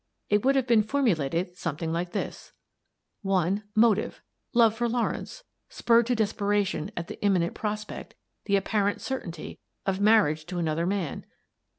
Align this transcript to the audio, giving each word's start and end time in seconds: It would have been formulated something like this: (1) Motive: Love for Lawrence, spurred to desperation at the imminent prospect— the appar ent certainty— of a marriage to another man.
It 0.31 0.43
would 0.43 0.55
have 0.55 0.65
been 0.65 0.81
formulated 0.81 1.55
something 1.59 1.93
like 1.93 2.11
this: 2.11 2.53
(1) 3.21 3.61
Motive: 3.75 4.19
Love 4.51 4.73
for 4.75 4.89
Lawrence, 4.89 5.43
spurred 5.69 6.07
to 6.07 6.15
desperation 6.15 6.89
at 6.97 7.05
the 7.07 7.21
imminent 7.23 7.53
prospect— 7.53 8.15
the 8.45 8.59
appar 8.59 8.89
ent 8.89 8.99
certainty— 9.01 9.59
of 9.85 9.99
a 9.99 10.01
marriage 10.01 10.45
to 10.47 10.57
another 10.57 10.87
man. 10.87 11.23